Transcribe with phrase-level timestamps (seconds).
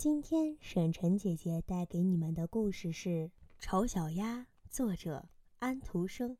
[0.00, 3.08] 今天沈晨姐姐带给你们的故事是
[3.58, 4.38] 《丑小鸭》，
[4.70, 6.38] 作者安徒生。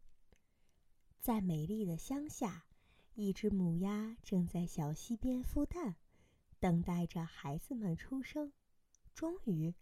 [1.21, 2.65] 在美丽的乡下，
[3.13, 5.97] 一只母鸭正在小溪边孵蛋，
[6.59, 8.51] 等待着孩子们出生。
[9.15, 9.75] 终于，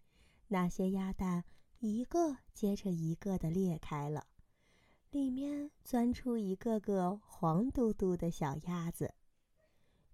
[0.49, 1.45] 那些鸭蛋
[1.79, 4.27] 一个接着一个的裂开了，
[5.13, 9.15] 里面钻出一个个黄嘟嘟的小鸭子。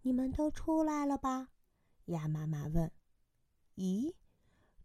[0.02, 1.48] 你们都出来了吧？
[2.04, 2.92] 鸭妈妈问。
[3.76, 4.14] 咦，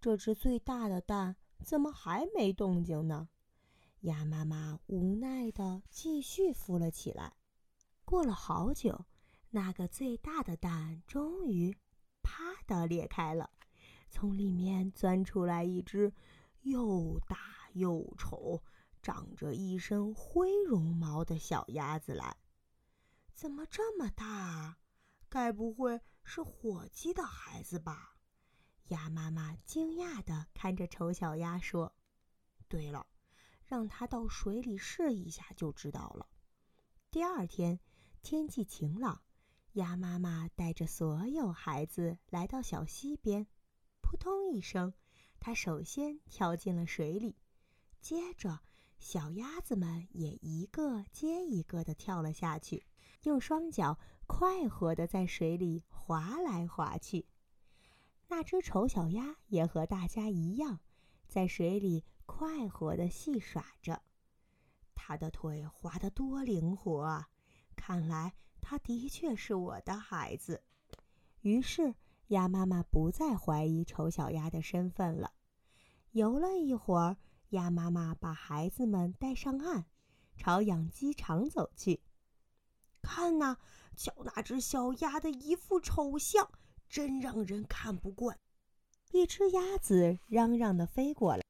[0.02, 3.30] 这只最大的蛋怎么还没动静呢？
[4.02, 7.34] 鸭妈妈无奈地继续孵了起来。
[8.06, 9.06] 过了好久，
[9.50, 11.76] 那个最大的蛋终于
[12.24, 13.52] “啪”的裂开了，
[14.10, 16.14] 从里面钻出来一只
[16.62, 17.38] 又大
[17.74, 18.64] 又丑、
[19.02, 22.38] 长着一身灰绒毛的小鸭子来。
[23.34, 24.80] 怎么这么大啊？
[25.30, 28.16] 该不会是火鸡的孩子吧？
[28.90, 31.94] 鸭妈妈惊讶地看着丑小鸭说
[32.68, 33.08] ：“对了，
[33.66, 36.28] 让它到水里试一下就知道了。”
[37.12, 37.80] 第二天，
[38.22, 39.22] 天气晴朗，
[39.74, 43.48] 鸭妈妈带着所有孩子来到小溪边。
[44.02, 44.94] 扑通一声，
[45.40, 47.36] 它首先跳进了水里，
[48.02, 48.60] 接着
[48.98, 52.88] 小鸭子们也一个接一个地跳了下去，
[53.22, 57.28] 用双脚快活地在水里划来划去。
[58.30, 60.80] 那只丑小鸭也和大家一样，
[61.28, 64.04] 在水里快活的戏耍着。
[64.94, 67.30] 它的腿滑得多灵活啊！
[67.76, 70.64] 看来它的确是我的孩子。
[71.42, 71.96] 于是，
[72.28, 75.34] 鸭妈妈不再怀疑丑小鸭的身份了。
[76.12, 77.18] 游了一会儿，
[77.50, 79.86] 鸭妈妈把孩子们带上岸，
[80.38, 82.02] 朝养鸡场走去。
[83.02, 83.58] 看呐，
[83.96, 86.52] 瞧那只小鸭的一副丑相！
[86.90, 88.36] 真让人看不惯！
[89.12, 91.44] 一只鸭子嚷嚷地飞过来，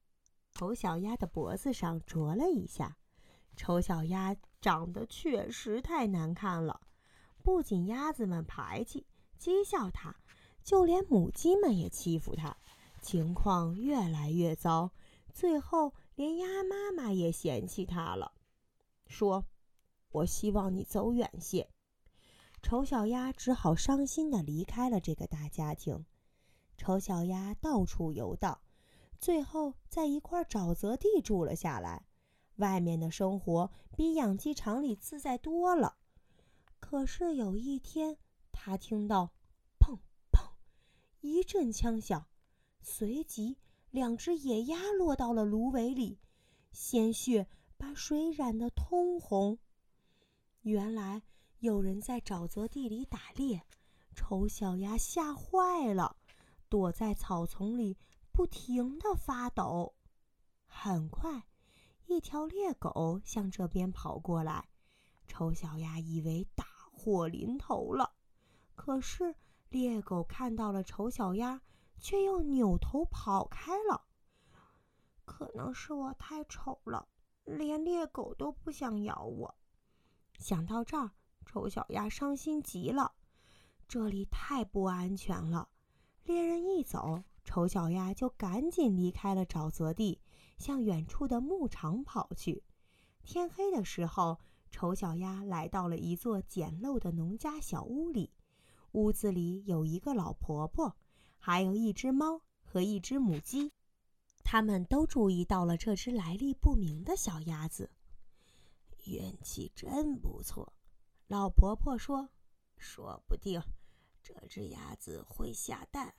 [0.52, 2.96] 丑小鸭的脖子上啄了一下。
[3.56, 6.80] 丑小鸭长得确实太难看了，
[7.42, 9.06] 不仅鸭子们排挤、
[9.38, 10.14] 讥笑它，
[10.62, 12.56] 就连母鸡们也欺负它。
[13.00, 14.90] 情况越来越糟，
[15.32, 18.32] 最后连鸭妈妈也嫌弃它了，
[19.06, 19.46] 说
[20.12, 21.66] ：“我希望你走远些。”
[22.62, 26.04] 丑小鸭只好伤心地离开了这个大家庭。
[26.76, 28.60] 丑小鸭到处游荡，
[29.18, 32.06] 最后在一块沼泽地住了下来。
[32.56, 35.96] 外面的生活比养鸡场里自在多了。
[36.78, 38.18] 可是有一天，
[38.52, 39.32] 他听到
[39.80, 39.98] “砰
[40.30, 40.50] 砰”
[41.20, 42.26] 一阵枪响，
[42.80, 43.56] 随即
[43.90, 46.18] 两只野鸭落到了芦苇里，
[46.72, 49.58] 鲜血把水染得通红。
[50.62, 51.22] 原来。
[51.60, 53.66] 有人在沼泽地里打猎，
[54.14, 56.16] 丑小鸭吓坏了，
[56.70, 57.98] 躲在草丛里，
[58.32, 59.94] 不停地发抖。
[60.66, 61.46] 很快，
[62.06, 64.70] 一条猎狗向这边跑过来，
[65.28, 68.10] 丑小鸭以为大祸临头了。
[68.74, 69.34] 可是，
[69.68, 71.60] 猎狗看到了丑小鸭，
[71.98, 74.06] 却又扭头跑开了。
[75.26, 77.06] 可能是我太丑了，
[77.44, 79.54] 连猎狗都不想咬我。
[80.38, 81.10] 想到这儿。
[81.52, 83.10] 丑小鸭伤心极了，
[83.88, 85.68] 这里太不安全了。
[86.22, 90.20] 猎人一走，丑小鸭就赶紧离开了沼泽地，
[90.58, 92.62] 向远处的牧场跑去。
[93.24, 94.38] 天黑的时候，
[94.70, 98.30] 丑小鸭来到了一座简陋的农家小屋里。
[98.92, 100.94] 屋子里有一个老婆婆，
[101.40, 103.72] 还有一只猫和一只母鸡。
[104.44, 107.90] 他们都注意到了这只来历不明的小鸭子。
[109.06, 110.72] 运气真不错。
[111.30, 112.28] 老婆婆说
[112.76, 113.62] ：“说不定
[114.20, 116.12] 这只鸭子会下蛋，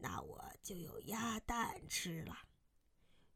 [0.00, 2.36] 那我就有鸭蛋吃了。”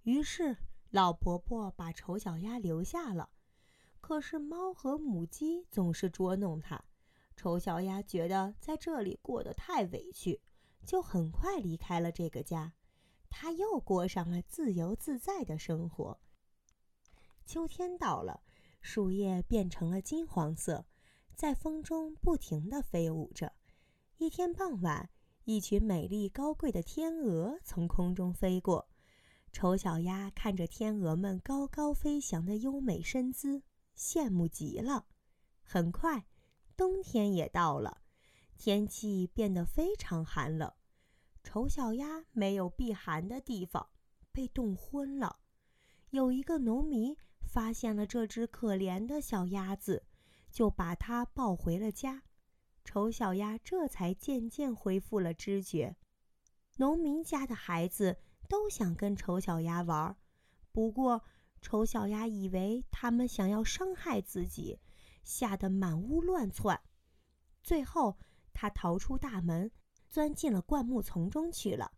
[0.02, 0.56] 于是，
[0.90, 3.30] 老婆婆把丑小鸭留下了。
[4.00, 6.84] 可是，猫和母鸡总是捉弄它。
[7.36, 10.40] 丑小鸭觉得在这里过得太委屈，
[10.84, 12.72] 就很快离开了这个家。
[13.30, 16.18] 它又过上了自由自在的生活。
[17.46, 18.42] 秋天到了，
[18.80, 20.84] 树叶变成了金黄色。
[21.42, 23.52] 在风中不停地飞舞着。
[24.16, 25.10] 一天傍晚，
[25.42, 28.88] 一群美丽高贵的天鹅从空中飞过。
[29.50, 33.60] 丑小鸭看着天鹅们高高飞翔的优美身姿，
[33.96, 35.06] 羡慕极了。
[35.64, 36.26] 很快，
[36.76, 38.02] 冬天也到了，
[38.56, 40.72] 天气变得非常寒冷。
[41.42, 43.88] 丑小鸭没有避寒的地方，
[44.30, 45.40] 被冻昏了。
[46.10, 50.04] 有一个农民发现了这只可怜的小鸭子。
[50.52, 52.22] 就把它抱回了家，
[52.84, 55.96] 丑小鸭这才渐渐恢复了知觉。
[56.76, 58.18] 农民家的孩子
[58.48, 60.14] 都想跟丑小鸭玩，
[60.70, 61.24] 不过
[61.62, 64.78] 丑小鸭以为他们想要伤害自己，
[65.24, 66.78] 吓得满屋乱窜。
[67.62, 68.18] 最后，
[68.52, 69.70] 他逃出大门，
[70.10, 71.92] 钻进了灌木丛中去了。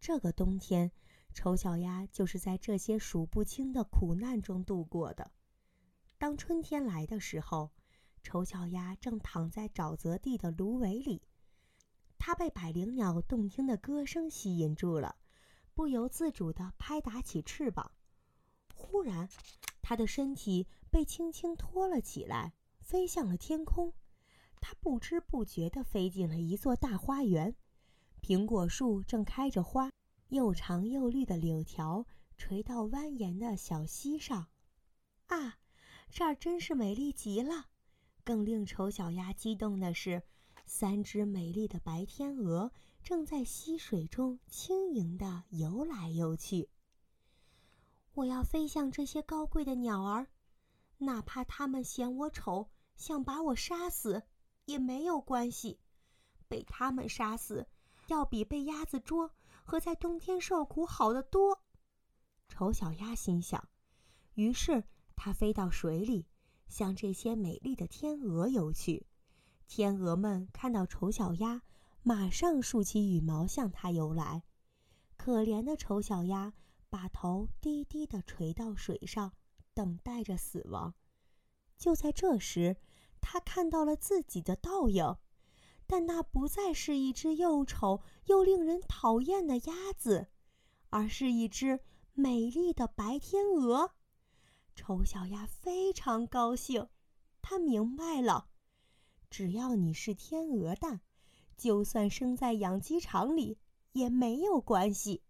[0.00, 0.90] 这个冬天，
[1.34, 5.30] 丑小鸭就是在这些数不清的苦难中度过的。
[6.26, 7.70] 当春天来的时候，
[8.20, 11.22] 丑小鸭正躺在沼泽地的芦苇里。
[12.18, 15.14] 它被百灵鸟动听的歌声吸引住了，
[15.72, 17.92] 不由自主地拍打起翅膀。
[18.74, 19.28] 忽然，
[19.80, 23.92] 它的身体被轻轻托了起来，飞向了天空。
[24.60, 27.54] 它不知不觉地飞进了一座大花园，
[28.20, 29.92] 苹果树正开着花，
[30.30, 32.04] 又长又绿的柳条
[32.36, 34.48] 垂到蜿蜒的小溪上。
[35.28, 35.58] 啊，
[36.10, 37.66] 这儿真是美丽极了！
[38.24, 40.22] 更令丑小鸭激动的是。
[40.68, 46.68] 三只美丽的白天鹅正在溪水中轻盈地游来游去。
[48.14, 50.26] 我要飞向这些高贵的鸟儿，
[50.98, 54.24] 哪怕它们嫌我丑，想把我杀死，
[54.64, 55.78] 也没有关系。
[56.48, 57.68] 被它们杀死，
[58.08, 59.30] 要比被鸭子捉
[59.62, 61.62] 和在冬天受苦好得多。
[62.48, 63.68] 丑小鸭心想。
[64.34, 64.82] 于是，
[65.16, 66.26] 它飞到水里，
[66.68, 69.06] 向这些美丽的天鹅游去。
[69.66, 71.62] 天鹅们看到丑小鸭，
[72.02, 74.44] 马上竖起羽毛向它游来。
[75.16, 76.52] 可怜的丑小鸭
[76.88, 79.32] 把头低低地垂到水上，
[79.74, 80.94] 等待着死亡。
[81.76, 82.76] 就在这时，
[83.20, 85.16] 它看到了自己的倒影，
[85.86, 90.28] 但那不再是一只又丑又令人讨厌的鸭子，
[90.90, 91.80] 而是一只
[92.12, 93.94] 美丽的白天鹅。
[94.76, 96.86] 丑小鸭非常高兴，
[97.40, 98.46] 它明白了。
[99.30, 101.00] 只要你是天鹅蛋，
[101.56, 103.58] 就算生在养鸡场里
[103.92, 105.22] 也没有关系。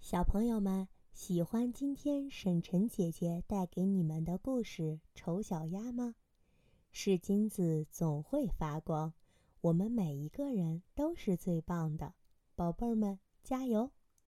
[0.00, 4.82] 小朋友们喜欢今天沈晨姐姐带给你们的故事
[5.14, 6.14] 《丑小鸭》吗？
[6.90, 9.12] 是金子总会发光，
[9.60, 12.14] 我们每一个人都是最棒的，
[12.56, 13.90] 宝贝儿们加油！